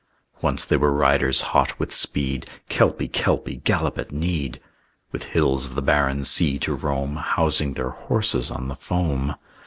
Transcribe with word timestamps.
Once 0.41 0.65
they 0.65 0.77
were 0.77 0.91
riders 0.91 1.41
hot 1.53 1.79
with 1.79 1.93
speed, 1.93 2.47
"Kelpie, 2.69 3.07
Kelpie, 3.07 3.57
gallop 3.57 3.99
at 3.99 4.11
need!" 4.11 4.59
With 5.11 5.25
hills 5.25 5.67
of 5.67 5.75
the 5.75 5.81
barren 5.83 6.25
sea 6.25 6.57
to 6.57 6.73
roam, 6.73 7.17
Housing 7.17 7.73
their 7.75 7.91
horses 7.91 8.49
on 8.49 8.67
the 8.67 8.75
foam. 8.75 9.35